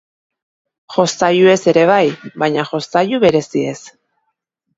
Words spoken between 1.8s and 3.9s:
bai, baina jostailu bereziez.